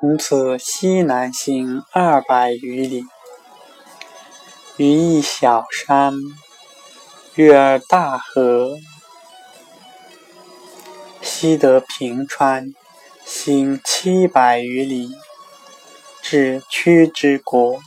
[0.00, 3.04] 从此西南行二百余里，
[4.76, 6.14] 于一小山，
[7.34, 8.76] 越大河，
[11.20, 12.72] 西得平川，
[13.24, 15.10] 行七百余里，
[16.22, 17.80] 至屈之国。